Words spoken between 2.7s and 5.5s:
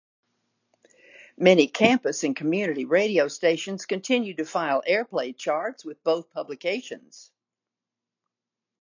radio stations continue to file airplay